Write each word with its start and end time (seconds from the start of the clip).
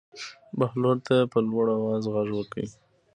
بهلول 0.59 0.97
ته 1.05 1.13
یې 1.19 1.25
په 1.31 1.39
لوړ 1.47 1.65
آواز 1.77 2.03
غږ 2.13 2.29
وکړ. 2.35 2.59